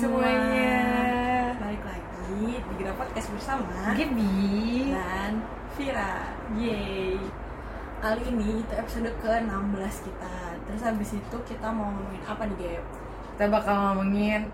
[0.00, 0.72] semuanya.
[1.60, 4.96] Balik lagi di Gira Podcast bersama Gibi.
[4.96, 5.44] dan
[5.76, 6.32] Vira.
[6.56, 7.20] Yeay.
[8.00, 10.36] Kali ini itu episode ke-16 kita.
[10.64, 12.84] Terus habis itu kita mau ngomongin apa nih, Gap?
[13.36, 14.48] Kita bakal ngomongin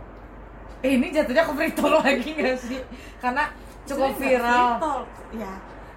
[0.83, 2.83] eh, ini jatuhnya ke free talk lagi gak sih?
[3.23, 3.47] Karena
[3.87, 4.51] cukup viral.
[4.51, 5.05] free talk.
[5.31, 5.53] Ya,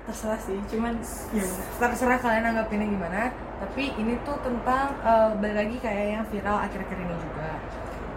[0.06, 0.62] terserah sih.
[0.70, 0.94] Cuman
[1.34, 1.50] ya.
[1.82, 3.34] Terserah kalian anggapinnya gimana.
[3.66, 7.50] Tapi ini tuh tentang eh, balik lagi kayak yang viral akhir-akhir ini juga,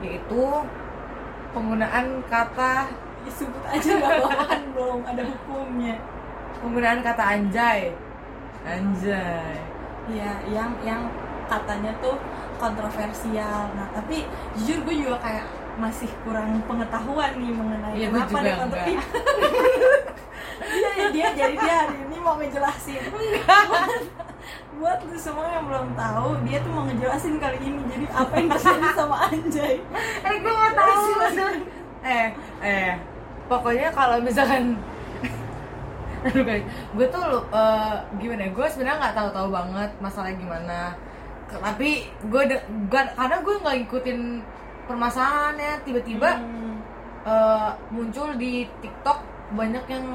[0.04, 0.44] yaitu
[1.52, 2.88] penggunaan kata
[3.22, 5.94] Ya, sebut aja gak apa kan belum ada hukumnya.
[6.58, 7.94] penggunaan kata anjay,
[8.66, 9.62] anjay.
[10.10, 11.06] Iya, yang yang
[11.46, 12.18] katanya tuh
[12.58, 13.70] kontroversial.
[13.78, 14.26] Nah, tapi
[14.58, 15.46] jujur gue juga kayak
[15.78, 19.02] masih kurang pengetahuan nih mengenai gue kenapa juga
[20.58, 20.88] dia.
[20.92, 23.02] Iya, dia jadi dia hari ini mau ngejelasin.
[23.08, 23.90] Buat,
[24.74, 27.80] buat lu semua yang belum tahu, dia tuh mau ngejelasin kali ini.
[27.86, 29.74] Jadi apa yang terjadi sama Anjay?
[30.22, 31.02] eh gue mau tahu
[32.02, 32.26] eh
[32.58, 32.92] eh
[33.44, 34.74] pokoknya kalau misalkan
[36.26, 40.94] aduh guys gue tuh eh, gimana ya gue sebenarnya nggak tahu-tahu banget masalah gimana
[41.52, 41.90] tapi
[42.24, 44.18] gue de- karena gue nggak ngikutin
[44.84, 46.74] permasalahannya tiba-tiba Hmm.
[47.22, 49.18] eh, muncul di TikTok
[49.52, 50.06] banyak yang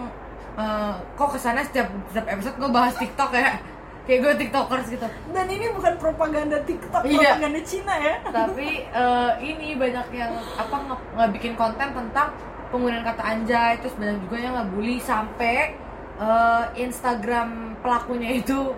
[0.57, 3.57] eh, kok ke sana setiap setiap episode gue bahas TikTok ya
[4.03, 7.35] kayak gue tiktokers gitu Dan ini bukan propaganda TikTok, Iya.
[7.35, 8.15] propaganda Cina ya.
[8.25, 12.31] tapi eh, ini banyak yang apa nge, ngebikin konten tentang
[12.67, 15.75] penggunaan kata anjay terus banyak juga yang ngebully sampai
[16.17, 18.71] eh, Instagram pelakunya itu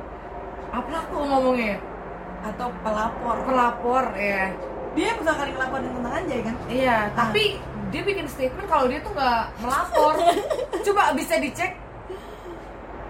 [0.69, 1.77] apa aku ngomongnya
[2.41, 3.35] Atau pelapor.
[3.43, 4.49] pelapor ya
[4.89, 6.55] Dia pertama kali ngelaporin tentang Anjay kan?
[6.67, 10.13] iya tapi dia bikin statement kalau dia tuh nggak melapor
[10.85, 11.73] coba bisa dicek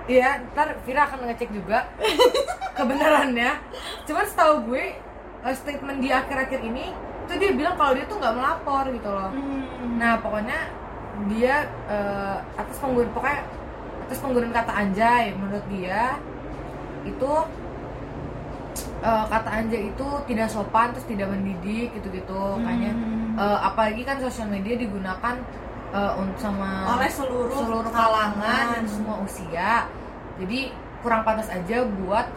[0.09, 1.85] Iya, ntar Vira akan ngecek juga
[2.81, 3.61] kebenarannya.
[4.09, 4.97] Cuman setahu gue
[5.45, 6.89] eh, statement di akhir-akhir ini
[7.29, 9.29] tuh dia bilang kalau dia tuh nggak melapor gitu loh.
[9.29, 10.01] Hmm.
[10.01, 10.65] Nah pokoknya
[11.29, 13.41] dia eh, atas penggunaan pokoknya
[14.09, 16.17] atas penggunaan kata anjay menurut dia
[17.05, 17.31] itu
[18.99, 22.43] eh, kata anjay itu tidak sopan terus tidak mendidik gitu-gitu.
[22.61, 23.39] Kayaknya Hmm.
[23.39, 25.35] Eh, apalagi kan sosial media digunakan
[25.89, 28.77] untuk sama oleh seluruh seluruh kalangan.
[28.77, 29.89] dan semua usia.
[30.37, 30.69] Jadi
[31.01, 32.29] kurang pantas aja buat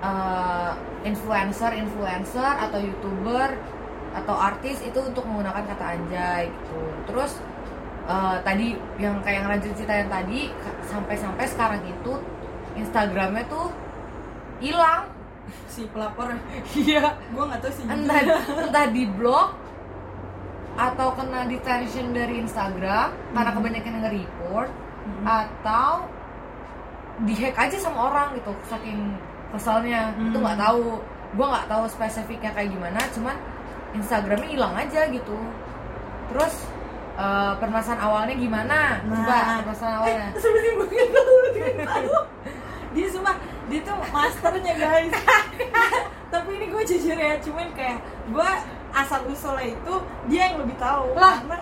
[0.00, 0.72] eh,
[1.04, 3.52] influencer influencer atau youtuber
[4.14, 6.80] atau artis itu untuk menggunakan kata anjay gitu.
[7.12, 7.44] Terus
[8.08, 10.48] eh, tadi yang kayak yang lanjut cerita yang tadi
[10.88, 12.12] sampai-sampai sekarang itu
[12.74, 13.68] Instagramnya tuh
[14.62, 15.13] hilang
[15.66, 16.32] si pelapor
[16.78, 18.20] iya gue nggak tahu sih entah
[18.60, 19.48] entah di blok
[20.74, 23.56] atau kena detention dari Instagram karena Hmm.
[23.56, 24.70] kebanyakan yang nge-report
[25.04, 25.24] Hmm.
[25.24, 25.90] atau
[27.20, 29.14] dihack aja sama orang gitu saking
[29.48, 30.42] keselnya itu Hmm.
[30.42, 30.98] nggak tahu
[31.30, 33.36] gue nggak tahu spesifiknya kayak gimana cuman
[33.92, 35.38] Instagramnya hilang aja gitu
[36.26, 36.66] terus
[37.14, 39.14] eh, permasalahan awalnya gimana Nah.
[39.14, 42.12] coba permasalahan awalnya Eh, sebenarnya gue nggak tahu dia tahu
[42.90, 43.32] dia semua
[43.74, 45.10] dia tuh masternya guys
[46.32, 47.98] tapi ini gue jujur ya cuman kayak
[48.30, 48.50] gue
[48.94, 49.94] asal usulnya itu
[50.30, 51.42] dia yang lebih tahu Lah.
[51.42, 51.58] karena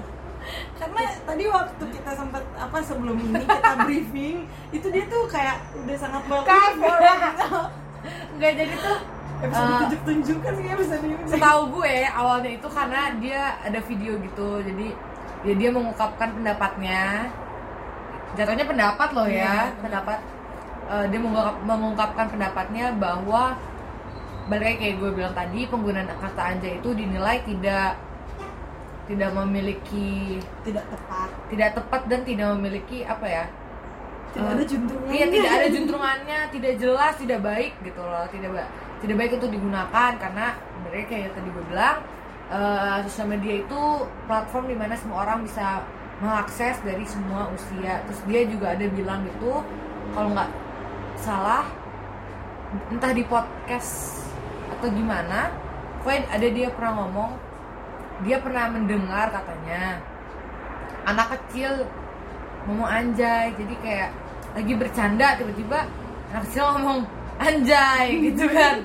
[0.80, 4.36] karena tadi waktu kita sempat apa sebelum ini kita briefing
[4.72, 6.40] itu dia tuh kayak udah sangat gitu.
[8.40, 8.98] nggak jadi tuh
[9.36, 14.16] episode Eh, tunjuk tunjukkan sih episode ini setahu gue awalnya itu karena dia ada video
[14.16, 14.86] gitu jadi
[15.44, 17.28] ya dia mengungkapkan pendapatnya
[18.32, 19.36] jatuhnya pendapat loh ya
[19.68, 19.76] Iya.
[19.84, 20.18] pendapat
[20.86, 23.54] eh, dia mengungkap- mengungkapkan pendapatnya bahwa
[24.46, 27.98] balik kayak gue bilang tadi penggunaan kata anjay itu dinilai tidak
[29.06, 33.44] tidak memiliki tidak tepat tidak tepat dan tidak memiliki apa ya
[34.34, 38.50] tidak Eh, ada juntrungannya Iya tidak ada juntrungannya, tidak jelas, tidak baik gitu loh, tidak
[38.52, 38.70] ba-
[39.00, 41.96] tidak baik untuk digunakan karena sebenarnya kayak tadi gue bilang
[42.52, 43.80] eh, sosial media itu
[44.28, 45.82] platform di mana semua orang bisa
[46.20, 48.04] mengakses dari semua usia.
[48.06, 49.64] Terus dia juga ada bilang gitu
[50.12, 50.50] kalau nggak
[51.20, 51.64] salah
[52.92, 54.20] entah di podcast
[54.76, 55.48] atau gimana,
[56.02, 57.30] pokoknya ada dia pernah ngomong
[58.24, 60.00] dia pernah mendengar katanya
[61.04, 61.84] anak kecil
[62.64, 64.10] ngomong anjay jadi kayak
[64.56, 65.84] lagi bercanda tiba-tiba
[66.32, 67.04] anak kecil ngomong
[67.36, 68.80] anjay gitu kan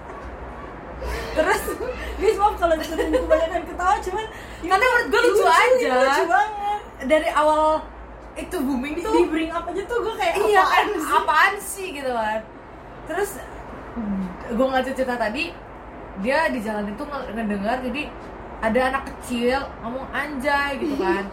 [1.38, 1.62] terus
[2.18, 4.26] guys maaf kalau misalnya kebanyakan ketawa cuman
[4.60, 5.94] Karena menurut gue lucu ini aja.
[5.96, 7.80] lucu banget dari awal
[8.40, 11.10] itu booming tuh di bring up aja tuh gue kayak iya apaan sih?
[11.12, 12.40] apaan sih gitu kan.
[13.08, 13.30] Terus
[14.50, 15.44] gue ngaca cerita tadi
[16.20, 18.02] dia di jalan itu nge- ngedengar jadi
[18.60, 21.24] ada anak kecil ngomong anjay gitu kan.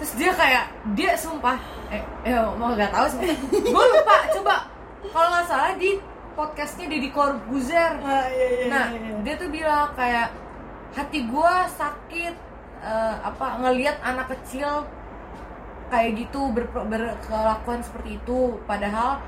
[0.00, 0.64] Terus dia kayak
[0.96, 1.58] dia sumpah
[1.92, 3.32] eh, eh mau nggak tahu sih.
[3.50, 4.56] Gue lupa coba.
[5.02, 6.00] Kalau nggak salah di
[6.32, 7.92] podcastnya Deddy Corbuzier.
[8.00, 9.16] Ah, iya, iya, nah iya, iya.
[9.20, 10.32] dia tuh bilang kayak
[10.92, 12.34] hati gue sakit
[12.82, 14.88] eh, apa ngelihat anak kecil
[15.92, 18.56] kayak gitu ber- berkelakuan seperti itu.
[18.64, 19.20] Padahal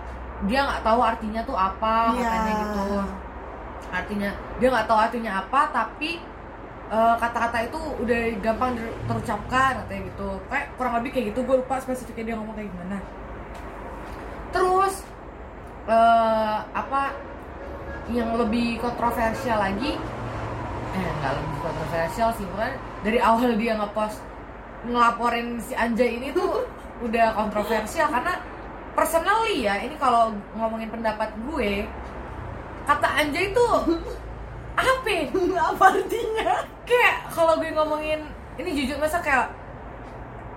[0.49, 2.25] dia nggak tahu artinya tuh apa Iya.
[2.25, 2.87] katanya gitu.
[3.93, 6.11] Artinya dia nggak tahu artinya apa tapi
[6.85, 10.31] eh, kata-kata itu udah gampang ter- terucapkan katanya gitu.
[10.49, 12.99] Kayak kurang lebih kayak gitu gue lupa spesifiknya dia ngomong kayak gimana.
[14.51, 14.95] Terus
[15.87, 17.03] eh, apa
[18.09, 19.97] yang lebih kontroversial lagi?
[20.95, 22.73] Eh nggak lebih kontroversial sih bukan
[23.03, 24.21] dari awal dia ngepost
[24.89, 26.65] ngelaporin si Anjay ini tuh
[27.03, 28.39] udah kontroversial karena
[28.95, 31.89] personally ya ini kalau ngomongin pendapat gue
[32.85, 33.83] kata Anjay tuh
[34.75, 35.11] apa?
[35.75, 36.67] Apa artinya?
[36.85, 38.21] Kayak kalau gue ngomongin
[38.59, 39.51] ini jujur masa kayak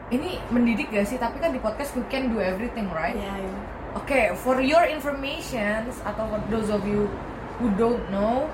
[0.09, 1.19] ini mendidik gak sih?
[1.19, 3.15] Tapi kan di podcast we can do everything right?
[3.15, 3.59] Iya, iya.
[3.97, 7.09] Oke, for your information atau for those of you
[7.57, 8.45] who don't know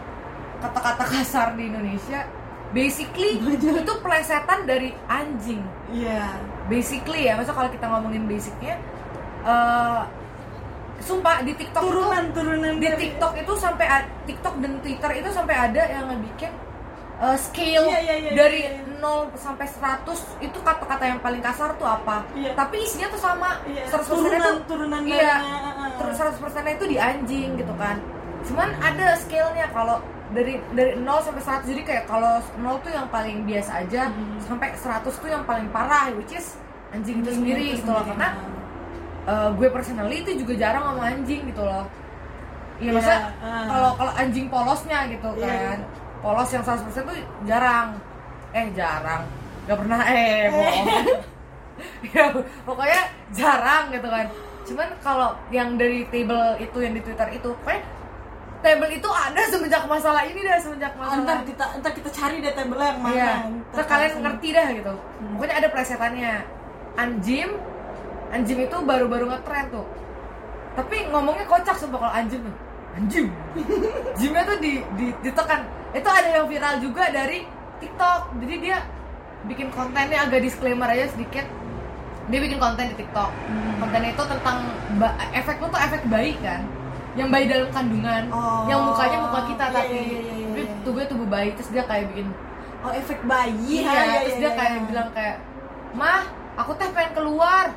[0.63, 2.23] kata-kata kasar di Indonesia,
[2.73, 3.85] basically Banyak.
[3.85, 5.61] itu plesetan dari anjing.
[5.93, 6.41] Iya.
[6.67, 8.75] Basically ya, masa kalau kita ngomongin basicnya,
[9.45, 10.01] eh
[11.03, 13.87] sumpah di TikTok turunan itu, turunan di TikTok itu sampai
[14.23, 16.51] TikTok dan Twitter itu sampai ada yang ngebikin
[17.19, 19.03] eh, scale Iya, iya, iya, dari iya, iya.
[19.03, 22.23] 0 sampai 100 itu kata-kata yang paling kasar tuh apa?
[22.31, 22.55] Iya.
[22.55, 23.59] Tapi isinya tuh sama.
[23.67, 27.97] Iya, 100% turunan itu turunan iya darinya, uh, terus 100% itu di anjing gitu kan
[28.43, 30.03] cuman ada scale-nya kalau
[30.33, 34.38] dari dari 0 sampai 100 jadi kayak kalau 0 tuh yang paling biasa aja Hmm.
[34.41, 36.57] sampai 100 tuh yang paling parah which is
[36.89, 38.01] anjing itu sendiri itu gitu loh.
[38.06, 38.30] karena
[39.25, 39.31] uh.
[39.31, 41.85] eh, gue personally itu juga jarang sama anjing gitu loh.
[42.81, 43.13] Iya, Iya, masa
[43.69, 45.80] kalau kalau anjing polosnya gitu Iya, kan.
[46.19, 47.88] Polos yang 100% tuh jarang.
[48.51, 49.24] Eh jarang.
[49.69, 50.85] Gak pernah eh bohong.
[52.13, 52.30] Ya
[52.62, 53.01] pokoknya
[53.33, 54.25] jarang gitu kan.
[54.63, 57.81] Cuman kalau yang dari table itu yang di twitter itu kayak
[58.63, 62.54] table itu ada semenjak masalah ini dah semenjak masalah Ntar kita ntar kita cari deh
[62.56, 63.13] table yang mana.
[63.13, 63.33] Iya,
[63.75, 64.94] terus kalian ngerti dah gitu.
[64.95, 65.31] Hmm.
[65.36, 66.33] Pokoknya ada plesetannya.
[66.94, 67.50] Anjim,
[68.31, 69.86] anjim itu baru-baru ngetren tuh.
[70.74, 72.56] Tapi ngomongnya kocak sumpah kalau anjim tuh.
[72.94, 73.25] Anjim.
[74.21, 75.66] Jimnya tuh di, di, ditekan.
[75.94, 77.45] Itu ada yang viral juga dari
[77.81, 78.38] TikTok.
[78.42, 78.77] Jadi dia
[79.50, 81.45] bikin kontennya agak disclaimer aja sedikit.
[82.31, 83.30] Dia bikin konten di TikTok.
[83.30, 83.74] Hmm.
[83.81, 84.57] Kontennya itu tentang
[85.33, 86.63] efek lu tuh efek bayi kan.
[87.13, 88.24] Yang bayi dalam kandungan.
[88.30, 88.65] Oh.
[88.65, 90.75] Yang mukanya muka kita Iya, tapi iya, iya, iya, iya.
[90.81, 92.27] tubuhnya tubuh bayi terus dia kayak bikin
[92.83, 93.80] Oh efek bayi.
[93.80, 95.39] Iya, ha, terus dia kayak bilang kayak,
[95.95, 97.71] mah, aku teh pengen keluar.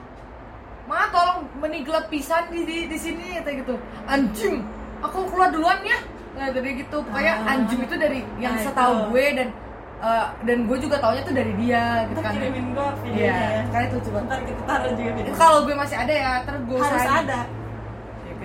[0.84, 3.78] Mah, tolong meniglap pisan di di, di sini kayak gitu.
[4.04, 4.66] Anjing,
[4.98, 5.98] aku keluar duluan ya.
[6.34, 6.98] Nah, dari gitu.
[7.00, 7.52] Pokoknya Ah.
[7.54, 9.48] anjing itu dari yang Nah, setahu gue dan
[9.96, 12.32] eh, dan gue juga taunya tuh dari dia gitu kan.
[12.34, 13.62] kirimin gua Iya, videonya ya.
[13.70, 14.18] kan itu coba.
[14.26, 15.32] Ntar kita taruh juga video.
[15.32, 17.38] Kalau gue masih ada ya, terus gue Harus ada.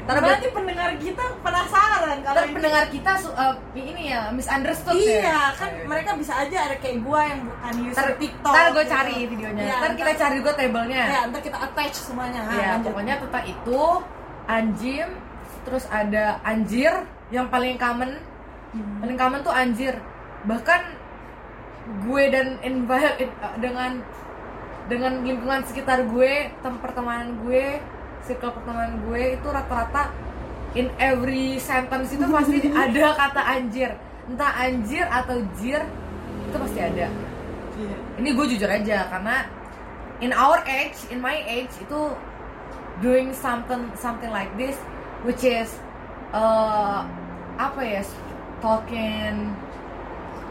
[0.02, 4.98] Ntar gue- Berarti pendengar kita penasaran kalau ntar ini- pendengar kita eh, ini ya misunderstood
[4.98, 5.22] ya.
[5.22, 8.52] Iya, kan Ayo, mereka bisa aja ada kayak gua yang bukan user Ntar, TikTok.
[8.52, 8.92] ntar gue gitu.
[8.92, 9.62] cari videonya.
[9.62, 11.02] Iya, ntar kita cari juga tablenya.
[11.08, 12.42] Ya, ntar kita attach semuanya.
[12.42, 12.86] Ah, ya lanjut.
[12.88, 13.82] pokoknya tentang itu
[14.44, 15.08] anjim
[15.62, 16.92] terus ada anjir
[17.30, 18.18] yang paling common
[18.72, 18.98] Hmm.
[19.00, 19.94] paling common tuh anjir
[20.44, 20.82] bahkan
[22.02, 23.92] gue dan envi- in- dengan
[24.88, 27.78] dengan lingkungan sekitar gue tem pertemanan gue
[28.24, 30.12] circle pertemanan gue itu rata-rata
[30.74, 33.92] in every sentence itu pasti ada kata anjir
[34.30, 35.82] entah anjir atau jir
[36.48, 37.08] itu pasti ada
[37.72, 37.96] Iya.
[38.20, 39.48] ini gue jujur aja karena
[40.20, 42.02] in our age in my age itu
[43.00, 44.76] doing something something like this
[45.24, 45.72] which is
[46.36, 47.02] uh,
[47.58, 48.02] apa ya
[48.60, 49.56] talking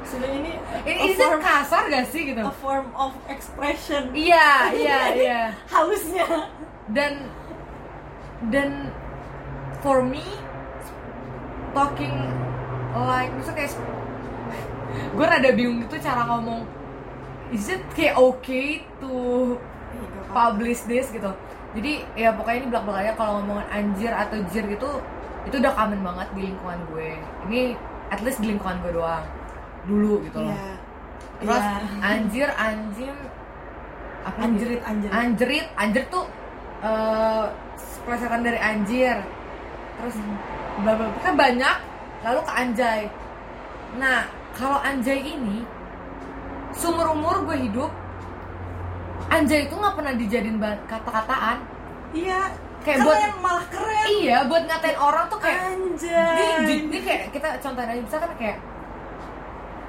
[0.01, 0.59] Sudah ini
[0.89, 4.11] ini form, kasar gak sih gitu a form of expression.
[4.11, 5.41] iya iya iya
[5.73, 6.51] Halusnya.
[6.91, 7.31] dan
[8.49, 8.89] dan
[9.85, 10.25] for me
[11.77, 12.15] talking
[12.97, 13.73] like misalnya kayak
[15.17, 16.65] gue rada bingung gitu cara ngomong
[17.53, 19.13] is it kayak okay to
[20.31, 21.31] publish this gitu
[21.71, 24.91] jadi ya pokoknya ini belak belakannya kalau ngomongin anjir atau jir gitu
[25.47, 27.09] itu udah common banget di lingkungan gue
[27.47, 27.61] ini
[28.11, 29.25] at least di lingkungan gue doang
[29.85, 30.57] dulu gitu loh
[31.41, 31.57] Iya.
[31.57, 32.05] terus Iya.
[32.05, 33.17] anjir anjim
[34.21, 34.39] apa?
[34.45, 35.11] Anjrit, anjrit.
[35.11, 36.29] anjrit anjir tuh
[36.85, 37.45] eh
[38.11, 39.23] plesetan dari anjir
[39.95, 40.17] terus
[41.23, 41.77] kan banyak
[42.21, 43.01] lalu ke anjay
[43.95, 45.63] nah kalau anjay ini
[46.73, 47.91] sumur umur gue hidup
[49.31, 51.59] anjay itu nggak pernah dijadiin kata-kataan
[52.11, 52.51] Iya.
[52.81, 54.07] Kayak keren, buat- malah keren.
[54.11, 56.81] iya buat ngatain orang tuh kayak Anjay.
[56.81, 58.59] ini, kayak kita contohin aja misalkan kayak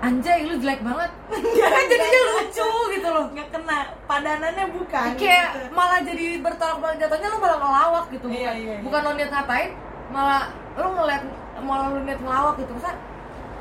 [0.01, 1.11] anjay lu jelek banget.
[1.73, 3.25] Kan jadinya lucu gitu loh.
[3.31, 3.77] Nggak kena
[4.09, 5.09] padanannya bukan.
[5.15, 5.59] Kayak gitu.
[5.77, 8.25] malah jadi bertolak belakang jatuhnya lu malah ngelawak gitu.
[8.27, 8.83] Bukan, Iya, iya, iya.
[8.83, 9.69] bukan lo niat ngatain
[10.11, 10.43] malah
[10.75, 11.23] lu ngeliat
[11.61, 12.71] malah lu niat ngelawak gitu.
[12.73, 12.91] Masa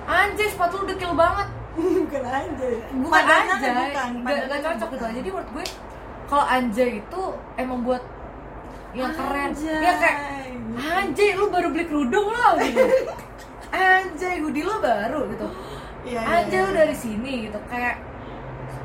[0.08, 1.48] anjay sepatu lu dekil banget.
[2.08, 2.74] Bukan anjay.
[2.98, 3.70] Bukan anjay.
[3.70, 5.04] bukan, pandangan cocok gitu.
[5.04, 5.10] bukan.
[5.14, 5.66] jadi menurut gue
[6.26, 7.22] kalau anjay itu
[7.60, 8.02] emang buat
[8.96, 9.54] yang keren.
[9.54, 9.78] Anjay.
[9.78, 10.18] ya kayak
[10.82, 12.48] anjay lu baru beli kerudung lo.
[12.58, 12.80] Gitu.
[13.70, 15.30] Anjay hoodie lo baru.
[15.30, 15.46] Gitu
[16.00, 16.66] Iya, iya, anjay iya.
[16.66, 17.96] lu dari sini gitu kayak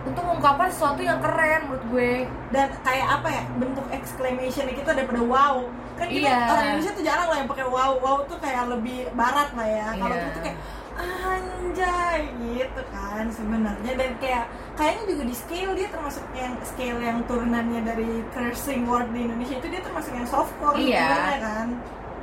[0.05, 2.11] untuk mengungkapkan sesuatu yang keren menurut gue
[2.51, 6.37] dan kayak apa ya bentuk exclamation kita daripada wow kan kita Iya.
[6.45, 9.87] orang Indonesia tuh jarang lah yang pakai wow wow tuh kayak lebih barat lah ya
[9.95, 10.21] kalau Iya.
[10.21, 10.59] itu tuh kayak
[10.95, 17.17] anjay gitu kan sebenarnya dan kayak kayaknya juga di scale dia termasuk yang scale yang
[17.25, 21.01] turunannya dari cursing word di Indonesia itu dia termasuk yang softcore Iya.
[21.01, 21.67] sebenarnya kan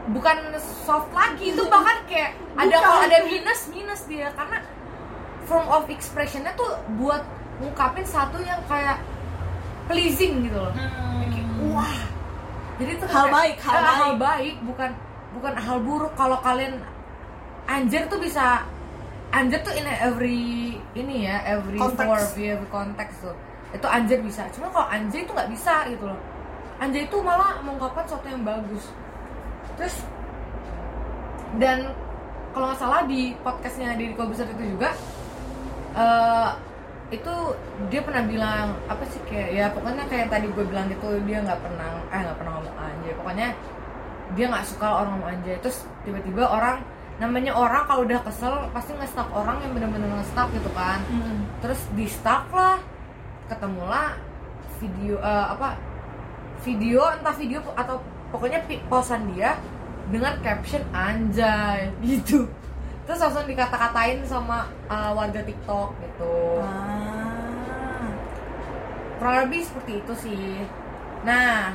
[0.02, 4.58] bukan soft lagi itu bahkan kayak ada kalau ada minus minus dia karena
[5.44, 7.22] form of expressionnya tuh buat
[7.58, 8.98] ngungkapin satu yang kayak
[9.86, 10.72] pleasing gitu loh.
[10.72, 11.98] Kayak, wah.
[12.76, 14.18] Jadi itu Hal kayak- baik, hal eh, hal baik.
[14.18, 14.90] baik bukan
[15.32, 16.12] bukan hal buruk.
[16.14, 16.74] Kalau kalian
[17.64, 18.66] anjir tuh bisa
[19.30, 22.04] anjir tuh in every ini ya every Konteks.
[22.04, 23.34] form every konteks tuh.
[23.70, 24.44] Itu anjir bisa.
[24.52, 26.18] Cuma kalau anjir itu nggak bisa gitu loh.
[26.76, 28.90] Anjir itu malah mengungkapkan sesuatu yang bagus.
[29.78, 29.94] Terus
[31.56, 31.92] dan
[32.52, 34.92] kalau nggak salah di podcastnya di Kobuser itu juga
[35.92, 36.50] eh
[37.12, 37.34] itu
[37.92, 41.44] dia pernah bilang apa sih kayak ya pokoknya kayak yang tadi gue bilang gitu dia
[41.44, 43.12] nggak pernah eh nggak pernah ngomong anjay.
[43.20, 43.48] Pokoknya
[44.32, 45.56] dia nggak suka orang ngomong anjay.
[45.60, 46.80] Terus tiba-tiba orang
[47.20, 50.98] namanya orang kalau udah kesel pasti nge-stalk orang yang bener-bener nge-stalk gitu kan.
[51.06, 51.46] Hmm.
[51.62, 52.82] terus di stalk lah
[53.46, 54.18] ketemulah
[54.82, 55.78] video eh, apa
[56.66, 58.02] video entah video atau
[58.34, 59.54] pokoknya posan dia
[60.10, 62.50] dengan caption anjay gitu
[63.02, 66.34] terus langsung dikata-katain sama eh, warga TikTok gitu.
[66.60, 68.10] Ah.
[69.16, 70.44] kurang lebih seperti itu sih.
[71.22, 71.70] Nah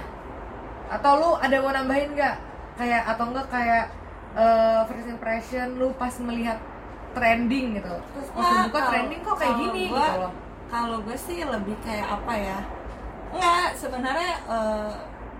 [0.87, 2.35] atau lu ada mau nambahin nggak?
[2.75, 3.85] Kayak atau enggak kayak
[4.33, 6.59] eh, first impression lu pas melihat
[7.11, 7.93] trending gitu.
[8.13, 10.33] Terus pas Nggak, buka trending kok kayak gini gua- gitu loh.
[10.67, 12.59] kalau gue sih lebih kayak apa ya?
[13.31, 14.91] Nggak sebenarnya eh,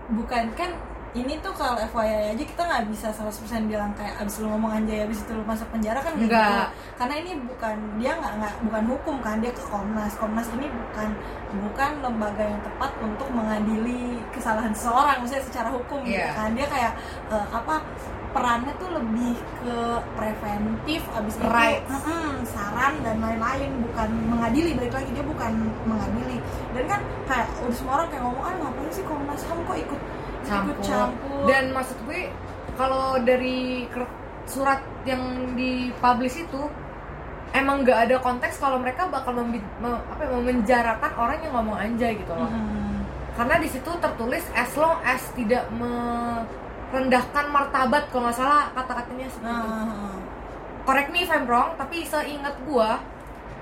[0.10, 0.72] bukan kan
[1.18, 3.26] ini tuh kalau FYI aja kita nggak bisa 100%
[3.66, 6.46] bilang kayak abis lu ngomong anjay abis itu lu masuk penjara kan nggak Nggak.
[6.68, 6.96] gitu.
[6.96, 11.10] karena ini bukan dia nggak nggak bukan hukum kan dia ke Komnas Komnas ini bukan
[11.60, 16.34] bukan lembaga yang tepat untuk mengadili kesalahan seseorang misalnya secara hukum gitu Iya.
[16.34, 16.94] kan dia kayak
[17.28, 17.76] eh, apa
[18.28, 19.78] perannya tuh lebih ke
[20.14, 21.90] preventif abis itu Rights.
[21.90, 25.52] Mm-mm, saran dan lain-lain bukan mengadili balik lagi dia bukan
[25.84, 26.38] mengadili
[26.72, 30.02] dan kan kayak udah semua orang kayak ngomong ah ngapain sih Komnas Ham kok ikut
[30.48, 30.84] ikut campur.
[30.84, 32.22] campur dan maksud gue
[32.74, 33.86] kalau dari
[34.46, 35.22] surat yang
[35.54, 36.62] dipublish itu
[37.52, 41.76] emang nggak ada konteks kalau mereka bakal membi- me- apa ya, memenjarakan orang yang ngomong
[41.76, 43.04] anjay gitu loh Mm-mm.
[43.34, 45.68] karena di situ tertulis as long as tidak
[46.90, 50.16] merendahkan martabat kalau nggak salah kata-katanya seperti itu Nah,
[50.86, 53.04] correct me if I'm wrong tapi seingat gua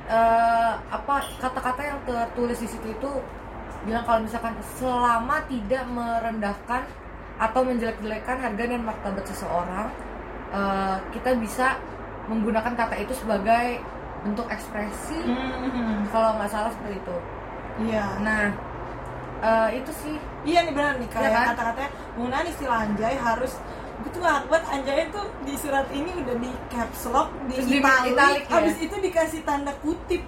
[0.07, 3.11] eh, apa kata-kata yang tertulis di situ itu
[3.85, 6.83] bilang kalau misalkan selama tidak merendahkan
[7.37, 9.87] atau menjelek-jelekan harga dan martabat seseorang
[10.51, 11.77] eh, kita bisa
[12.25, 13.79] menggunakan kata itu sebagai
[14.25, 16.09] bentuk ekspresi mm-mm.
[16.09, 17.17] kalau nggak salah seperti itu
[17.85, 18.49] iya nah
[19.45, 20.15] eh, itu sih
[20.49, 21.45] iya nih benar nih kayak Iya kan?
[21.53, 23.53] kata-katanya penggunaan istilah anjay harus
[23.95, 27.67] gue tuh gak buat anjay tuh di surat ini udah di caps lock di Terus
[27.71, 28.51] di italic, italic ya?
[28.59, 30.19] habis itu dikasih tanda kutip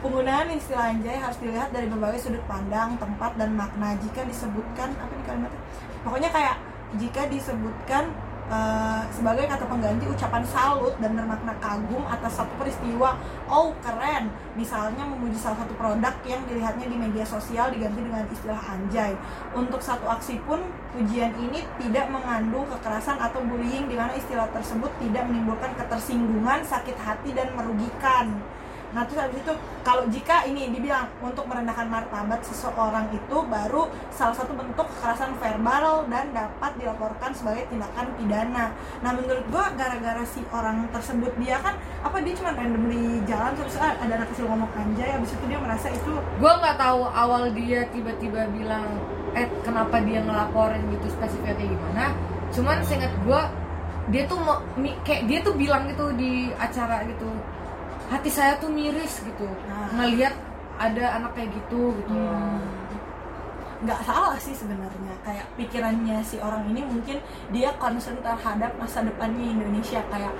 [0.00, 3.94] penggunaan istilah anjay harus dilihat dari berbagai sudut pandang tempat dan makna.
[4.00, 5.62] Jika disebutkan apa nih kalimatnya?
[6.00, 6.56] Pokoknya kayak
[6.96, 8.10] jika disebutkan
[8.50, 13.20] eh, sebagai kata pengganti ucapan salut dan bermakna kagum atas satu peristiwa.
[13.46, 14.32] Oh keren.
[14.56, 19.12] Misalnya memuji salah satu produk yang dilihatnya di media sosial diganti dengan istilah anjay.
[19.52, 20.64] Untuk satu aksi pun
[20.96, 26.96] pujian ini tidak mengandung kekerasan atau bullying di mana istilah tersebut tidak menimbulkan ketersinggungan sakit
[26.98, 28.40] hati dan merugikan
[28.90, 29.54] Nah terus habis itu
[29.86, 36.04] kalau jika ini dibilang untuk merendahkan martabat seseorang itu baru salah satu bentuk kekerasan verbal
[36.10, 38.74] dan dapat dilaporkan sebagai tindakan pidana.
[39.02, 43.78] Nah menurut gua gara-gara si orang tersebut dia kan apa dia cuma randomly jalan terus
[43.78, 45.14] ah, ada anak kecil ngomong anjay.
[45.14, 48.86] Habis itu dia merasa itu gue nggak tahu awal dia tiba-tiba bilang
[49.38, 52.04] eh kenapa dia ngelaporin gitu spesifiknya kayak gimana?
[52.50, 53.40] Cuman seingat gue
[54.10, 54.58] dia tuh mau
[55.06, 57.30] kayak dia tuh bilang gitu di acara gitu
[58.10, 59.46] hati saya tuh miris gitu.
[59.46, 59.94] Nah.
[59.94, 60.34] ngelihat
[60.80, 62.58] ada anak kayak gitu gitu Hmm.
[63.80, 65.14] nggak salah sih sebenarnya.
[65.24, 67.16] Kayak pikirannya si orang ini mungkin
[67.48, 70.04] dia concern terhadap masa depannya Indonesia.
[70.12, 70.34] Kayak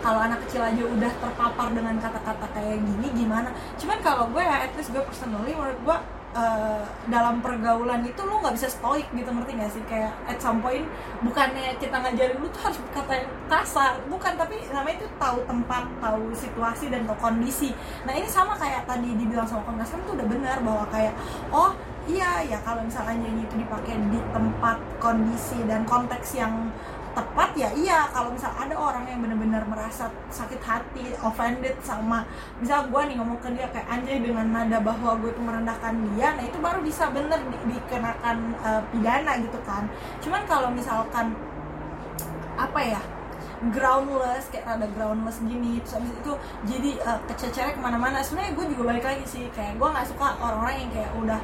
[0.00, 3.52] kalau anak kecil aja udah terpapar dengan kata-kata kayak gini gimana?
[3.78, 5.96] Cuman kalau gue ya at least gue personally menurut gue
[6.30, 9.82] eh, dalam pergaulan itu lu nggak bisa stoik gitu ngerti gak sih?
[9.86, 10.86] Kayak at some point
[11.22, 15.84] bukannya kita ngajarin lu tuh harus berkata yang kasar bukan tapi namanya itu tahu tempat
[15.98, 17.74] tahu situasi dan tahu kondisi.
[18.06, 21.14] Nah ini sama kayak tadi dibilang sama Komnas HAM tuh udah benar bahwa kayak
[21.50, 21.74] oh
[22.08, 26.72] iya ya kalau misalnya nyanyi itu dipakai di tempat kondisi dan konteks yang
[27.10, 28.06] tepat ya iya.
[28.14, 32.22] Kalau misal ada orang yang benar-benar merasa sakit hati offended sama
[32.62, 36.34] misal gue nih ngomong ke dia kayak anjay dengan nada bahwa gue itu merendahkan dia
[36.38, 39.84] nah itu baru bisa bener di- dikenakan eh, pidana gitu kan.
[40.22, 41.34] Cuman kalau misalkan
[42.60, 43.00] apa ya
[43.60, 46.32] groundless kayak rada groundless gini terus abis itu
[46.64, 49.44] jadi uh, kececernya ke mana-mana sebenarnya gue juga balik lagi sih.
[49.52, 51.40] Kayak gue nggak suka orang-orang yang kayak udah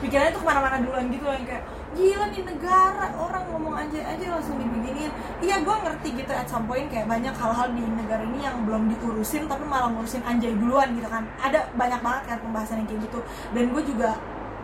[0.00, 3.06] pikirannya tuh ke mana-mana duluan gitu yang kayak gila nih negara.
[3.18, 5.10] Orang ngomong aja aja langsung dibeginiin
[5.42, 8.92] iya gue ngerti gitu at some point kayak banyak hal-hal di negara ini yang belum
[8.94, 11.26] diurusin tapi malah ngurusin anjay duluan gitu kan.
[11.42, 13.20] Ada banyak banget kan pembahasan yang kayak gitu.
[13.56, 14.14] Dan gue juga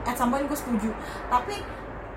[0.06, 0.90] at some point gue setuju.
[1.26, 1.62] Tapi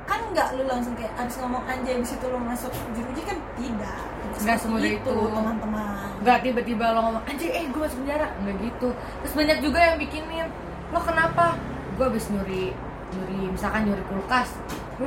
[0.10, 4.01] kan nggak lu langsung kayak abis ngomong anjay abis itu lu masuk jeruji kan tidak.
[4.39, 5.18] Nggak semudah itu.
[5.34, 6.10] teman-teman.
[6.22, 8.28] Nggak tiba-tiba lo ngomong anjir eh gue masuk penjara.
[8.46, 8.89] Nggak gitu.
[9.25, 10.50] Terus banyak juga yang bikinin
[10.94, 11.58] lo kenapa?
[11.98, 12.74] Gue habis nyuri
[13.10, 14.54] nyuri misalkan nyuri kulkas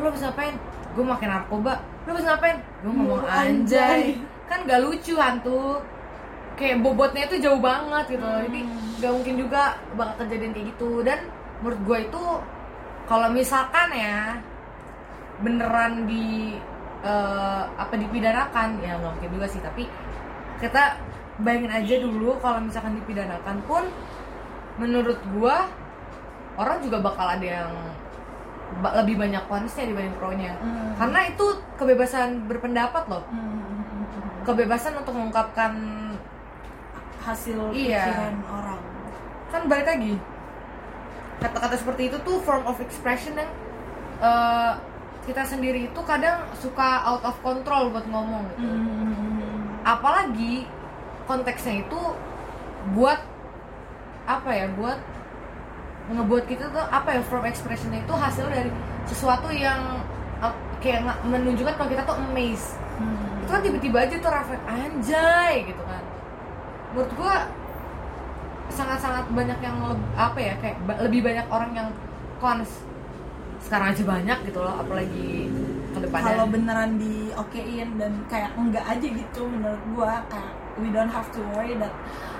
[0.00, 0.54] lo bisa ngapain?
[0.96, 1.74] Gue makan narkoba.
[2.08, 2.56] Lo bisa ngapain?
[2.80, 4.02] Gue ngomong anjay anjay.
[4.48, 5.82] kan gak lucu hantu.
[6.56, 8.24] Kayak bobotnya itu jauh banget gitu.
[8.24, 9.00] Loh jadi Hmm.
[9.02, 9.62] gak mungkin juga
[9.98, 10.90] bakal kejadian kayak gitu.
[11.04, 11.18] Dan
[11.60, 12.24] menurut gue itu
[13.10, 14.40] kalau misalkan ya
[15.42, 16.56] beneran di
[17.02, 19.58] eh, apa dipidanakan ya nggak mungkin juga sih.
[19.58, 19.84] Tapi
[20.62, 20.96] kita
[21.42, 23.82] bayangin aja dulu kalau misalkan dipidanakan pun
[24.78, 25.66] menurut gua
[26.56, 27.72] orang juga bakal ada yang
[28.80, 30.92] lebih banyak konusnya dibanding pro-nya Hmm.
[30.96, 33.60] karena itu kebebasan berpendapat loh Hmm.
[34.42, 35.72] kebebasan untuk mengungkapkan
[37.20, 38.02] hasil Iya.
[38.02, 38.80] pikiran orang
[39.48, 40.14] kan balik lagi
[41.38, 43.50] kata-kata seperti itu tuh form of expression yang
[44.18, 44.72] eh,
[45.22, 49.78] kita sendiri itu kadang suka out of control buat ngomong gitu Hmm.
[49.82, 50.66] apalagi
[51.24, 52.00] konteksnya itu
[52.90, 53.18] buat
[54.24, 54.98] apa ya buat
[56.12, 58.70] ngebuat kita tuh apa ya from expressionnya itu hasil dari
[59.08, 60.04] sesuatu yang
[60.44, 62.76] uh, kayak menunjukkan kalau kita tuh amazed.
[63.00, 63.42] Hmm.
[63.42, 66.02] itu kan tiba-tiba aja tuh refleks anjay gitu kan.
[66.92, 67.34] Menurut gua
[68.72, 69.76] sangat-sangat banyak yang
[70.14, 71.88] apa ya kayak ba- lebih banyak orang yang
[72.38, 72.84] cons.
[73.62, 75.50] Sekarang aja banyak gitu loh apalagi
[75.92, 76.26] ke depannya.
[76.34, 81.28] Kalau beneran di okein dan kayak enggak aja gitu menurut gua kayak we don't have
[81.32, 81.92] to worry that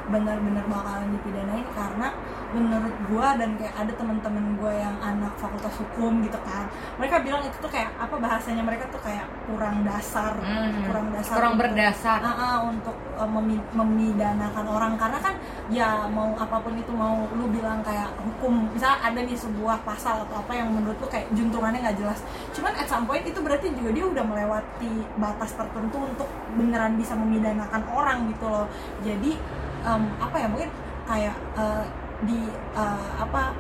[0.09, 2.09] benar-benar bakalan dipidanain karena
[2.53, 7.41] menurut gua dan kayak ada teman-teman gua yang anak fakultas hukum gitu kan mereka bilang
[7.41, 11.65] itu tuh kayak apa bahasanya mereka tuh kayak kurang dasar Hmm, kurang dasar kurang untuk-
[11.69, 12.19] berdasar.
[12.21, 14.93] Ah, ah, untuk uh, memi- memidanakan orang.
[14.97, 15.35] Karena kan
[15.69, 20.27] ya mau apa pun itu mau lu bilang kayak hukum misalnya ada nih sebuah pasal
[20.27, 22.21] atau apa yang menurut lu kayak juntrungannya nggak jelas.
[22.53, 27.15] Cuman at some point itu berarti juga dia udah melewati batas tertentu untuk beneran bisa
[27.15, 28.67] memidanakan orang gitu loh.
[29.01, 29.39] Jadi
[29.83, 30.71] em, apa ya mungkin
[31.03, 31.85] kayak uh,
[32.27, 32.41] di
[32.75, 33.55] uh, apa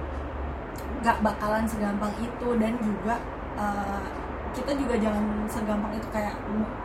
[1.02, 3.18] nggak bakalan segampang itu dan juga
[3.58, 4.06] uh,
[4.52, 6.36] kita juga jangan segampang itu kayak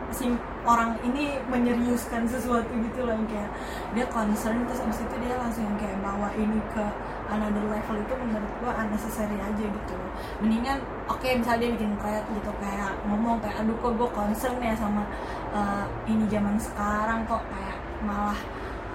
[0.08, 0.32] si
[0.64, 3.50] orang ini menyeriuskan sesuatu gitu loh yang kayak
[3.92, 6.84] dia concern terus abis itu dia langsung yang kayak bawa ini ke
[7.28, 9.96] another level itu menurut gua unnecessary aja gitu
[10.40, 10.80] mendingan
[11.12, 15.04] oke misalnya dia bikin thread gitu kayak ngomong kayak aduh kok gue concern ya sama
[15.52, 18.40] uh, ini zaman sekarang kok kayak malah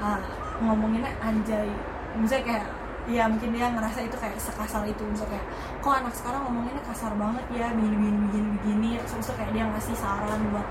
[0.01, 0.21] uh,
[0.65, 1.69] ngomonginnya anjay
[2.15, 2.65] misalnya kayak
[3.04, 5.04] ya mungkin dia ngerasa itu kayak sekasar itu.
[5.04, 5.45] Misalnya kayak
[5.80, 8.89] kok anak sekarang ngomonginnya kasar banget ya begini begini begini begini.
[9.04, 10.67] Terus kayak dia ngasih saran buat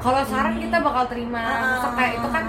[0.00, 1.42] kalau saran kita bakal terima.
[1.44, 2.44] Maksudnya kayak itu kan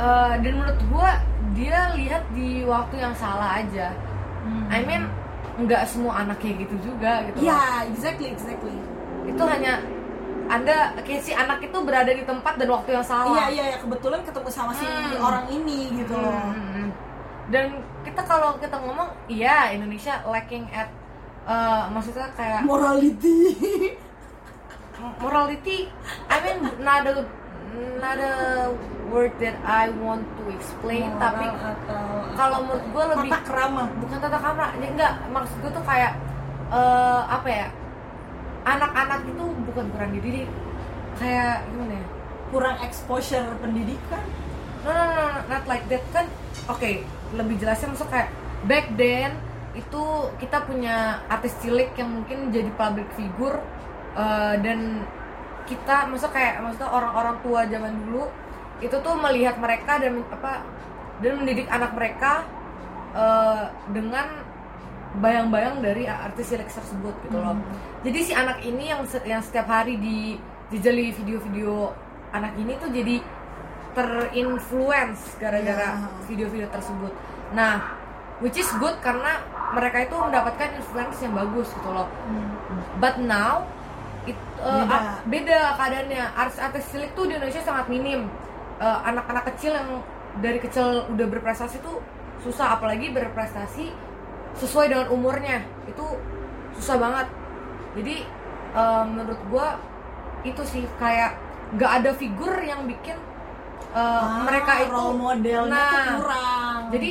[0.00, 1.10] eh, dan menurut gua
[1.52, 3.92] dia lihat di waktu yang salah aja.
[4.40, 4.66] Hmm.
[4.72, 5.04] I mean
[5.60, 8.72] nggak semua anak kayak gitu juga gitu ya exactly exactly.
[9.28, 9.84] Itu hanya
[10.48, 13.36] anda kayak si anak itu berada di tempat dan waktu yang salah.
[13.36, 15.20] Iya iya ya, kebetulan ketemu sama si Hmm.
[15.20, 16.32] orang ini gitu loh.
[16.50, 16.79] Hmm.
[17.50, 20.88] Dan kita kalau kita ngomong iya Indonesia lacking at
[21.44, 23.98] eh, maksudnya kayak morality.
[25.18, 25.88] Morality
[26.30, 27.26] I mean not a
[27.98, 28.34] not a
[29.10, 32.04] word that I want to explain tapi Moral atau
[32.38, 33.84] kalau menurut gue lebih tata krama.
[33.98, 36.12] Bukan tata krama ya enggak maksud gue tuh kayak
[36.70, 37.66] eh, apa ya
[38.62, 40.48] anak-anak itu bukan kurang dididik
[41.18, 42.06] kayak gimana ya?
[42.50, 44.22] Kurang exposure pendidikan.
[44.80, 46.24] No no no no, not like that kan
[46.64, 46.80] oke
[47.34, 48.28] lebih jelasnya maksud kayak
[48.66, 49.34] back then
[49.78, 50.02] itu
[50.42, 53.62] kita punya artis cilik yang mungkin jadi public figure
[54.18, 55.06] eh, dan
[55.70, 58.26] kita maksud kayak maksudnya orang-orang tua zaman dulu
[58.82, 60.66] itu tuh melihat mereka dan apa
[61.22, 62.42] dan mendidik anak mereka
[63.14, 63.64] eh,
[63.94, 64.26] dengan
[65.10, 67.66] bayang-bayang dari artis cilik tersebut gitu loh Hmm.
[68.06, 70.38] jadi si anak ini yang yang setiap hari di
[71.14, 71.90] video-video
[72.30, 73.18] anak ini tuh jadi
[73.92, 76.08] terinfluence gara-gara Ya.
[76.24, 77.12] video-video tersebut
[77.50, 77.98] nah
[78.38, 82.50] which is good karena mereka itu mendapatkan influence yang bagus gitu loh Hmm.
[82.96, 83.66] but now
[84.22, 84.94] it, uh, Beda.
[84.94, 88.28] a- beda keadaannya artis-artis cilik tuh di Indonesia sangat minim
[88.80, 90.00] Uh, anak-anak kecil yang
[90.40, 92.00] dari kecil udah berprestasi tuh
[92.40, 93.92] susah apalagi berprestasi
[94.56, 96.00] sesuai dengan umurnya itu
[96.72, 97.28] susah banget
[97.92, 98.24] jadi
[98.72, 99.76] uh, menurut gua
[100.40, 101.36] itu sih kayak
[101.76, 103.20] nggak ada figur yang bikin
[103.90, 106.80] uh, Ah, mereka itu role modelnya Nah, tuh kurang.
[106.90, 107.10] jadi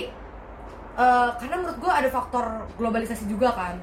[0.96, 3.76] eh, karena menurut gue ada faktor globalisasi juga kan.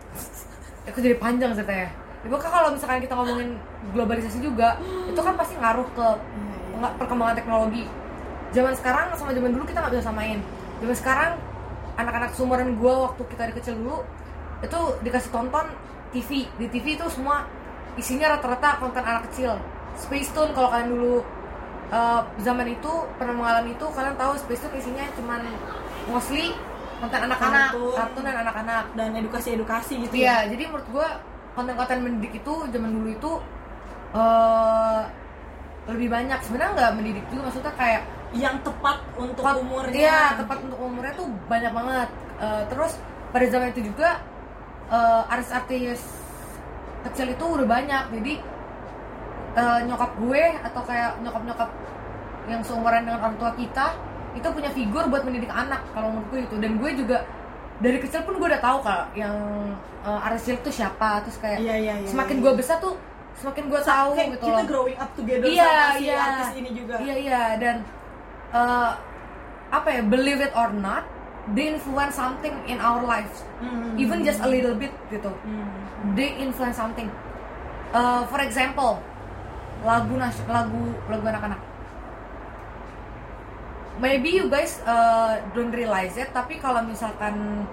[0.85, 1.89] Itu jadi panjang ceritanya.
[2.21, 3.49] Ya pokoknya kalau misalkan kita ngomongin
[3.91, 6.89] globalisasi juga itu kan pasti ngaruh ke Iya, iya.
[6.95, 7.85] perkembangan teknologi.
[8.51, 10.39] Zaman sekarang sama zaman dulu kita nggak bisa samain.
[10.79, 11.31] Zaman sekarang
[11.97, 14.05] anak-anak seumuran gue waktu kita di kecil dulu
[14.59, 15.67] itu dikasih tonton
[16.13, 17.45] TV di TV itu semua
[17.97, 19.57] isinya rata-rata konten anak kecil.
[19.97, 21.25] Space Tune kalau kalian dulu
[21.89, 25.41] uh, zaman itu pernah mengalami itu kalian tahu Space Tune isinya cuman
[26.07, 26.55] mostly
[26.97, 28.23] konten anak-anak Kartun.
[28.25, 31.09] dan anak-anak dan edukasi-edukasi gitu ya Iya, jadi menurut gua
[31.53, 33.33] konten-konten mendidik itu zaman dulu itu
[34.13, 35.03] eh
[35.87, 38.03] lebih banyak sebenarnya nggak mendidik juga maksudnya kayak
[38.35, 42.09] yang tepat untuk tepat- umurnya Iya, tepat untuk umurnya tuh banyak banget.
[42.37, 42.93] Eh, terus
[43.31, 44.19] pada zaman itu juga
[44.89, 46.01] eh, artis-artis
[47.05, 48.05] kecil itu udah banyak.
[48.13, 48.33] Jadi
[49.57, 51.71] eh, nyokap gue atau kayak nyokap-nyokap
[52.47, 53.87] yang seumuran dengan orang tua kita
[54.33, 56.57] itu punya figur buat mendidik anak kalau menurut gue itu.
[56.57, 57.25] Dan gue juga
[57.77, 59.37] dari kecil pun gue udah tahu kalau yang
[60.01, 61.25] eh, artis cilik tuh siapa.
[61.25, 62.43] Terus kayak iya iya iya semakin iya.
[62.45, 62.95] gue besar tuh
[63.37, 64.65] semakin gue tahu Kayak gitu kita loh.
[64.65, 66.17] growing up together Iya, sama si iya.
[66.19, 67.77] artis ini juga Iya iya dan
[68.49, 68.91] eh,
[69.67, 71.05] apa ya believe it or not,
[71.53, 73.93] they influence something in our lives, Hmm.
[73.99, 75.29] even just a little bit gitu.
[75.43, 75.69] Hmm.
[76.15, 77.11] They influence something.
[77.91, 79.03] Eh, for example,
[79.85, 81.61] lagu nas lagu lagu anak-anak.
[83.97, 87.65] Maybe you guys uh, don't realize it, tapi kalau misalkan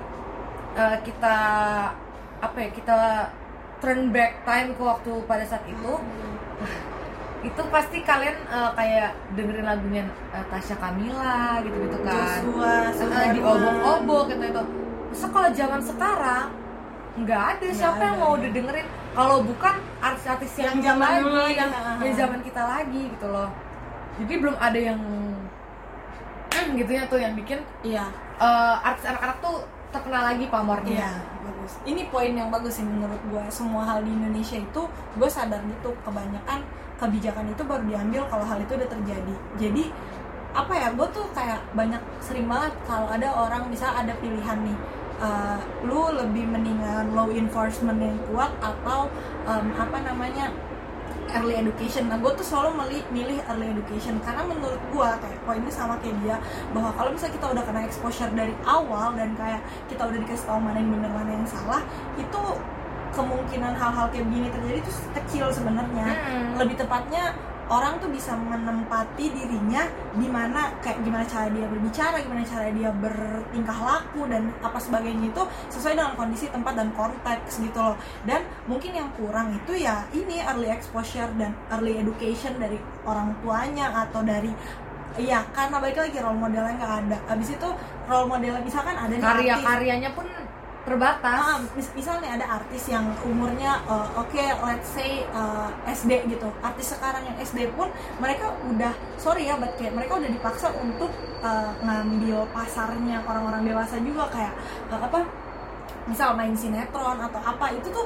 [0.79, 1.35] uh, kita
[2.39, 2.97] apa ya kita
[3.83, 5.99] turn back time ke waktu pada saat itu,
[7.43, 12.39] itu pasti kalian uh, kayak dengerin lagunya uh, Tasya Kamila gitu-gitu kan.
[12.39, 14.63] Joshua, Uh, di obok-obok gitu itu.
[15.11, 16.47] Masa kalau zaman sekarang
[17.19, 21.55] nggak ada Nggak siapa yang mau didengerin kalau bukan artis-artis yang, Yang zaman dulu lagi,
[21.55, 21.71] yang,
[22.01, 23.49] yang zaman kita lagi gitu loh.
[24.21, 24.99] Jadi belum ada yang
[26.53, 28.05] hmm, gitu ya tuh yang bikin iya
[28.37, 31.05] uh, artis anak-anak tuh terkenal lagi pamornya.
[31.05, 31.13] Iya,
[31.45, 31.71] bagus.
[31.85, 33.43] Ini poin yang bagus sih menurut gue.
[33.53, 36.65] Semua hal di Indonesia itu gue sadar gitu kebanyakan
[36.97, 39.35] kebijakan itu baru diambil kalau hal itu udah terjadi.
[39.61, 39.93] Jadi
[40.57, 40.87] apa ya?
[40.97, 44.77] Gue tuh kayak banyak sering banget kalau ada orang bisa ada pilihan nih.
[45.23, 49.07] Eh, lu lebih mendingan law enforcement yang kuat atau
[49.47, 50.51] em, apa namanya
[51.33, 52.11] early education.
[52.11, 56.13] Nah, gue tuh selalu milih, milih early education karena menurut gue kayak poinnya sama kayak
[56.21, 56.37] dia
[56.75, 60.59] bahwa kalau misalnya kita udah kena exposure dari awal dan kayak kita udah dikasih tahu
[60.61, 61.81] mana yang benar mana yang salah,
[62.19, 62.43] itu
[63.13, 66.07] kemungkinan hal-hal kayak begini terjadi itu kecil sebenarnya.
[66.17, 66.53] Hmm.
[66.61, 67.33] Lebih tepatnya
[67.73, 72.89] orang tuh bisa menempati dirinya di mana kayak gimana cara dia berbicara, gimana cara dia
[72.93, 77.97] bertingkah laku dan apa sebagainya itu sesuai dengan kondisi tempat dan konteks gitu loh.
[78.29, 82.77] Dan mungkin yang kurang itu ya ini early exposure dan early education dari
[83.09, 84.53] orang tuanya atau dari
[85.13, 87.17] Iya, karena balik lagi role modelnya nggak ada.
[87.29, 87.69] Abis itu
[88.09, 90.25] role modelnya misalkan ada Karya-karyanya pun
[90.83, 91.39] terbatas.
[91.39, 96.47] Ah, mis- misalnya ada artis yang umurnya uh, oke let's say uh, SD gitu.
[96.59, 97.87] Artis sekarang yang SD pun
[98.19, 103.95] mereka udah sorry ya but kayak mereka udah dipaksa untuk uh, ngambil pasarnya orang-orang dewasa
[104.03, 104.27] juga.
[104.27, 104.53] Kayak
[104.91, 105.23] uh, apa
[106.03, 108.03] misal main sinetron atau apa itu tuh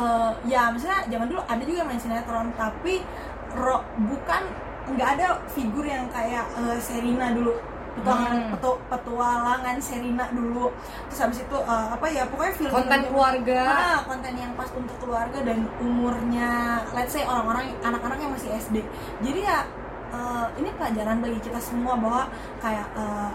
[0.00, 3.04] uh, ya misalnya zaman dulu ada juga main sinetron tapi
[3.52, 4.42] ro- bukan
[4.96, 7.52] nggak ada figur yang kayak uh, Serina dulu
[7.94, 8.50] petualangan Hmm.
[8.50, 10.66] petu- petualangan Serina dulu
[11.06, 13.60] terus habis itu uh, apa ya pokoknya film Konten keluarga.
[13.64, 16.50] ah, konten yang pas untuk keluarga dan umurnya
[16.90, 18.76] let's say orang-orang anak-anak yang masih SD
[19.20, 19.58] jadi ya
[20.10, 22.22] uh, ini pelajaran bagi kita semua bahwa
[22.58, 23.30] kayak uh,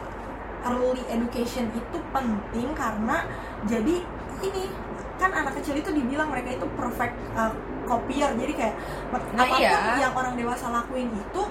[0.61, 3.23] early education itu penting karena
[3.63, 4.03] jadi
[4.39, 4.63] ini
[5.15, 7.51] kan anak kecil itu dibilang mereka itu perfect uh,
[7.83, 8.75] copier jadi kayak
[9.09, 9.97] Nah, apa pun iya.
[9.99, 11.41] yang orang dewasa lakuin itu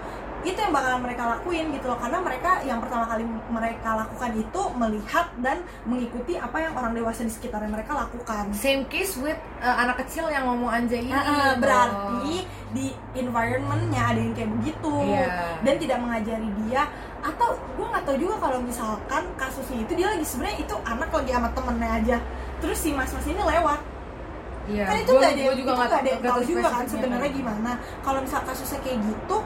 [0.46, 4.61] itu yang bakalan mereka lakuin gitu loh karena mereka yang pertama kali mereka lakukan itu
[4.79, 9.77] melihat dan mengikuti apa yang orang dewasa di sekitarnya mereka lakukan Same case with uh,
[9.83, 11.11] anak kecil yang ngomong anjay ini.
[11.11, 11.59] Gitu.
[11.59, 12.37] berarti
[12.68, 12.87] di
[13.18, 15.27] environmentnya ada yang kayak begitu Iya.
[15.64, 16.83] dan tidak mengajari dia
[17.18, 21.31] atau gue nggak tahu juga kalau misalkan kasusnya itu dia lagi sebenarnya itu anak lagi
[21.35, 22.16] sama temennya aja
[22.62, 23.81] terus si mas mas ini lewat
[24.70, 27.31] iya kan itu nggak ada gua itu nggak ada yang tahu juga kan spesifiknya sebenarnya
[27.31, 27.38] kan.
[27.40, 27.72] gimana
[28.07, 29.37] kalau misal kasusnya kayak gitu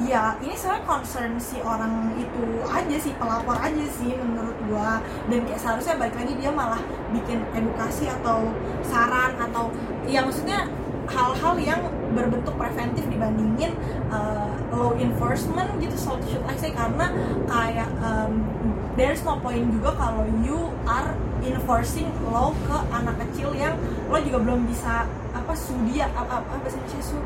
[0.00, 5.04] ya ini sebenarnya concern si orang itu aja sih pelapor aja sih menurut gua.
[5.28, 6.80] Dan kayak seharusnya balik lagi dia malah
[7.12, 8.48] bikin edukasi atau
[8.86, 9.68] saran atau
[10.08, 10.68] ya maksudnya
[11.12, 11.80] hal-hal yang
[12.16, 13.76] berbentuk preventif dibandingin
[14.08, 16.72] uh, law enforcement gitu so should I say.
[16.72, 17.12] Karena
[17.44, 18.48] kayak um,
[18.96, 23.74] there's no point juga kalau you are enforcing law ke anak kecil yang
[24.06, 27.18] lo juga belum bisa apa su dia apa apa bahasa Indonesia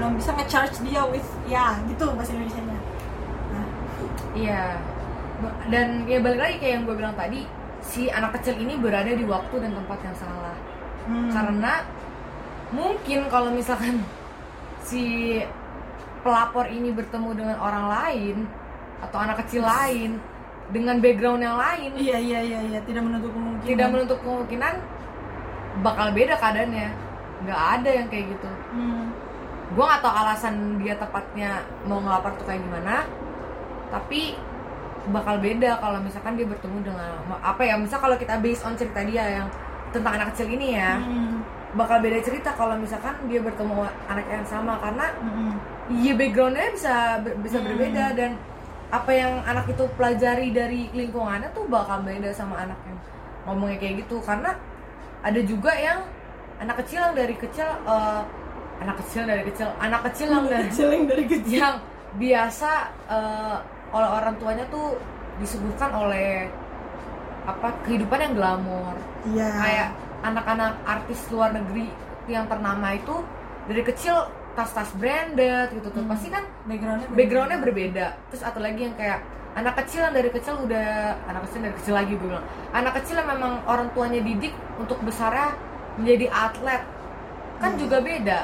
[0.00, 2.78] belum bisa nge-charge dia with ya gitu bahasa Indonesia nya
[3.52, 3.66] nah,
[4.32, 4.64] Iya.
[5.68, 7.44] Dan ya balik lagi kayak yang gue bilang tadi,
[7.84, 10.56] si anak kecil ini berada di waktu dan tempat yang salah.
[11.08, 11.84] hmm, Karena
[12.72, 14.00] mungkin kalau misalkan
[14.84, 15.36] si
[16.24, 18.36] pelapor ini bertemu dengan orang lain
[19.00, 20.20] atau anak kecil lain
[20.70, 24.74] dengan background yang lain, iya iya iya iya tidak menutup kemungkinan tidak menutup kemungkinan
[25.82, 26.88] bakal beda keadaannya.
[27.40, 28.50] Nggak ada yang kayak gitu.
[28.76, 29.04] hmm,
[29.70, 31.50] gue gak tau alasan dia tepatnya
[31.86, 33.06] mau ngelapor tuh kayak gimana
[33.90, 34.34] tapi
[35.08, 39.00] bakal beda kalau misalkan dia bertemu dengan apa ya misal kalau kita based on cerita
[39.00, 39.46] dia yang
[39.90, 41.40] tentang anak kecil ini ya hmm,
[41.72, 43.74] bakal beda cerita kalau misalkan dia bertemu
[44.06, 45.52] anak yang sama karena hmm,
[45.90, 47.66] iya backgroundnya bisa ber- bisa Hmm.
[47.66, 48.30] berbeda dan
[48.90, 52.98] apa yang anak itu pelajari dari lingkungannya tuh bakal beda sama anak yang
[53.46, 54.18] ngomongnya kayak gitu.
[54.18, 54.50] Karena
[55.22, 56.02] ada juga yang
[56.58, 58.22] anak kecil yang dari kecil eh,
[58.80, 59.68] anak kecil dari kecil.
[59.78, 61.58] Anak kecil yang dari kecil yang dari kecil.
[61.60, 61.76] Yang
[62.10, 62.70] biasa
[63.06, 63.56] eh,
[63.90, 64.98] oleh orang tuanya tuh
[65.38, 66.48] disuguhkan oleh
[67.46, 68.96] apa kehidupan yang glamor.
[69.28, 69.48] Iya.
[69.56, 69.88] Kayak
[70.20, 71.88] anak-anak artis luar negeri
[72.28, 73.16] yang ternama itu
[73.68, 76.02] dari kecil tas-tas branded gitu tuh.
[76.02, 76.10] Hmm.
[76.10, 78.06] pasti kan backgroundnya backgroundnya berbeda.
[78.32, 80.88] Terus atau lagi yang kayak anak kecil yang dari kecil udah
[81.26, 82.46] anak kecil dari kecil lagi gue bilang.
[82.74, 85.54] Anak kecil yang memang orang tuanya didik untuk besarnya
[85.98, 86.82] menjadi atlet
[87.60, 87.80] kan Hmm.
[87.80, 88.40] juga beda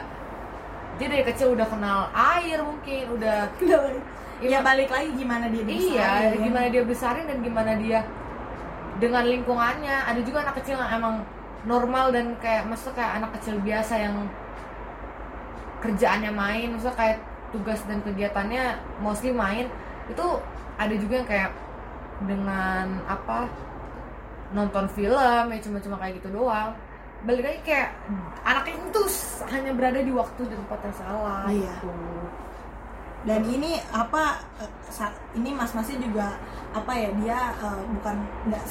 [0.97, 3.53] dia dari kecil udah kenal air mungkin udah
[4.41, 6.45] ya balik lagi gimana dia iya dibesarin, ya.
[6.45, 8.01] gimana dia besarin dan gimana dia
[8.97, 9.97] dengan lingkungannya.
[10.09, 11.15] Ada juga anak kecil yang emang
[11.69, 14.17] normal dan kayak maksudnya kayak anak kecil biasa yang
[15.85, 17.17] kerjaannya main maksudnya kayak
[17.53, 18.65] tugas dan kegiatannya
[19.01, 19.69] mostly main.
[20.09, 20.41] Itu
[20.77, 21.51] ada juga yang kayak
[22.25, 23.49] dengan apa
[24.57, 26.73] nonton film ya cuma-cuma kayak gitu doang
[27.23, 27.89] balik lagi kayak
[28.43, 31.73] anaknya itu s- hanya berada di waktu dan tempat yang salah Iya.
[31.75, 31.91] gitu.
[33.25, 34.71] dan ini apa eh,
[35.35, 36.39] ini mas-masnya juga
[36.71, 38.63] apa ya dia eh, bukan nggak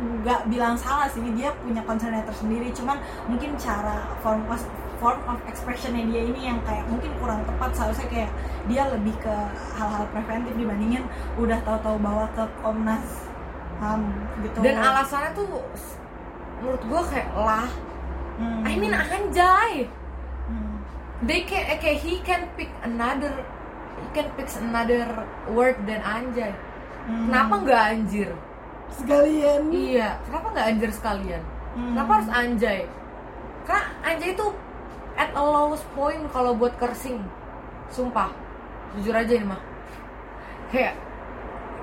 [0.00, 4.62] nggak bilang salah sih dia punya concernnya tersendiri cuman mungkin cara form of
[4.96, 8.30] form of expressionnya dia ini yang kayak mungkin kurang tepat seharusnya kayak
[8.64, 9.34] dia lebih ke
[9.74, 11.04] hal-hal preventif dibandingin
[11.36, 13.28] udah tahu-tahu bawa ke Komnas
[13.76, 14.00] HAM
[14.40, 15.48] gitu dan alasannya tuh
[16.60, 17.68] menurut gue kayak lah.
[18.40, 18.62] Hmm.
[18.64, 19.88] I mean anjay.
[20.48, 20.76] Hmm.
[21.24, 23.32] they can okay, he can pick another
[24.00, 25.04] he can pick another
[25.52, 26.52] word than anjay.
[27.08, 27.28] Hmm.
[27.28, 28.30] kenapa nggak anjir?
[28.92, 29.72] Sekalian.
[29.72, 31.42] Iya kenapa nggak anjir sekalian?
[31.76, 31.92] Hmm.
[31.96, 32.80] kenapa harus anjay?
[33.64, 34.46] Karena anjay itu
[35.16, 37.20] at a lowest point kalau buat cursing.
[37.92, 38.32] Sumpah.
[38.96, 39.60] Jujur aja ini mah.
[40.70, 40.94] Kayak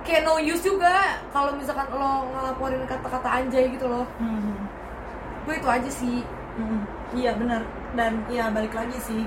[0.07, 4.07] kayak no use juga kalau misalkan lo ngelaporin kata-kata anjay gitu loh.
[4.19, 4.66] Hmm.
[5.47, 6.15] Gue itu aja sih.
[6.59, 6.81] Mm,
[7.15, 7.63] Iya benar.
[7.95, 9.23] Dan ya balik lagi sih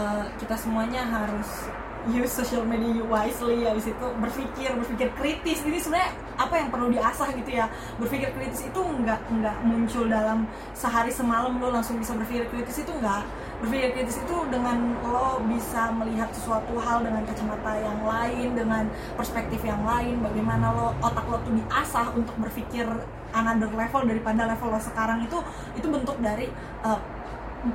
[0.00, 1.68] eh, kita semuanya harus
[2.08, 3.68] use social media wisely.
[3.68, 5.60] Habis itu berpikir berpikir kritis.
[5.68, 7.68] Ini sebenarnya apa yang perlu diasah gitu ya?
[8.00, 12.92] Berpikir kritis itu nggak nggak muncul dalam sehari semalam lo langsung bisa berpikir kritis itu
[12.96, 13.22] nggak
[13.58, 18.86] berpikir kritis itu dengan lo bisa melihat sesuatu hal dengan kacamata yang lain dengan
[19.18, 22.86] perspektif yang lain bagaimana lo otak lo tuh diasah untuk berpikir
[23.34, 25.38] another level daripada level lo sekarang itu
[25.74, 26.46] itu bentuk dari
[26.86, 27.00] uh,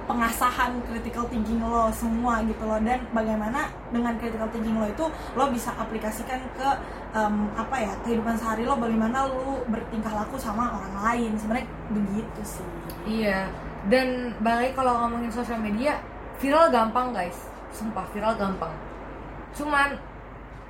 [0.07, 2.79] pengasahan critical thinking lo semua gitu loh.
[2.79, 6.69] Dan bagaimana dengan critical thinking lo itu lo bisa aplikasikan ke
[7.11, 11.31] um, apa ya kehidupan sehari lo bagaimana lo bertingkah laku sama orang lain.
[11.35, 12.67] Sebenarnya begitu sih.
[13.03, 13.51] Iya,
[13.91, 15.99] dan balik kalau ngomongin sosial media,
[16.39, 18.71] viral gampang guys, sumpah viral gampang.
[19.51, 19.99] Cuman,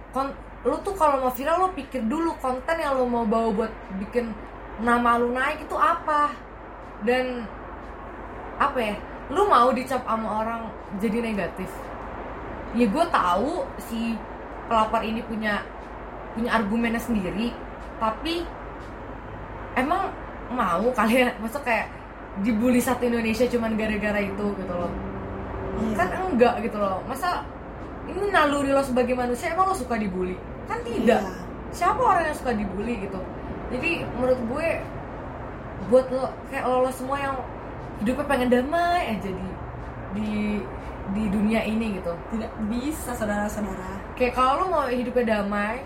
[0.10, 3.72] kon lu tuh kalau mau viral lo pikir dulu konten yang lo mau bawa buat
[4.00, 4.32] bikin
[4.80, 6.32] nama lu naik itu apa
[7.04, 7.44] dan
[8.58, 8.96] apa ya,
[9.30, 10.62] lu mau dicap sama orang
[10.98, 11.70] jadi negatif.
[12.74, 14.18] Ya gue tahu si
[14.66, 15.62] pelapor ini punya
[16.34, 17.54] punya argumennya sendiri,
[18.02, 18.42] tapi
[19.78, 20.10] emang
[20.50, 21.90] mau kalian masuk kayak
[22.42, 24.90] dibully satu Indonesia cuman gara-gara itu gitu loh.
[25.74, 25.94] Iya.
[25.98, 27.02] kan enggak gitu loh.
[27.06, 27.46] Masa
[28.10, 30.38] ini naluri lo sebagai manusia emang lo suka dibully?
[30.66, 31.22] Kan tidak.
[31.22, 31.42] Iya.
[31.74, 33.18] siapa orang yang suka dibully gitu?
[33.74, 34.68] Jadi menurut gue
[35.90, 37.36] buat lo kayak lo, lo semua yang
[38.02, 39.48] hidupnya pengen damai aja di
[40.14, 40.30] di
[41.14, 42.14] di dunia ini gitu.
[42.34, 43.98] Tidak bisa saudara-saudara.
[44.14, 45.82] Kayak kalau lo mau hidupnya damai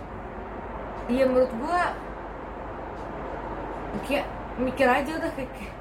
[1.08, 1.96] iya menurut gua
[4.04, 4.28] kayak
[4.60, 5.77] mikir aja udah kayak, kayak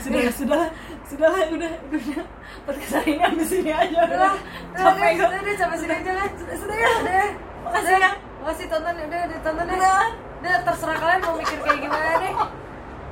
[0.00, 0.62] sudah sudah
[1.04, 2.24] sudah udah udah
[2.62, 3.98] podcast hari ini habis ini aja.
[4.00, 4.34] Udah lah
[4.72, 5.26] capek capek gua.
[5.28, 6.26] udah udah sampai sini aja lah.
[6.32, 6.90] Sudah sudah ya.
[6.96, 7.28] Udah ya
[7.60, 8.00] Makasih udah.
[8.00, 8.12] ya.
[8.40, 9.76] makasih tonton udah udah tonton deh.
[9.76, 10.04] Udah.
[10.40, 12.34] udah terserah kalian mau mikir kayak gimana deh.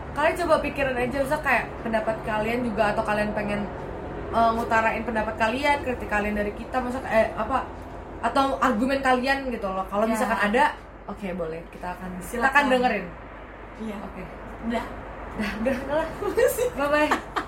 [0.08, 3.61] Kalian coba pikirin aja usah kayak pendapat kalian juga atau kalian pengen
[4.28, 7.68] eh, ngutarain pendapat kalian kritik kalian dari kita masa eh apa
[8.18, 9.84] atau argumen kalian gitu loh.
[9.84, 10.11] Kalau Ya.
[10.11, 10.64] misalkan ada
[11.06, 11.61] oke boleh.
[11.68, 12.50] Kita akan Silakan.
[12.50, 13.06] akan dengerin.
[13.78, 13.96] Iya.
[14.00, 14.22] Oke.
[14.66, 14.82] Udah.
[14.82, 14.87] dah
[15.38, 16.07] udah udah lah.
[16.74, 17.44] Bye bye